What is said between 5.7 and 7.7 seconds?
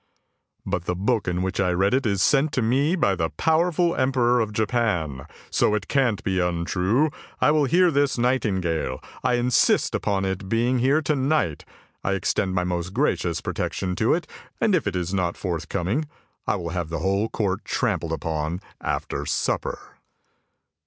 it can't be untrue, I will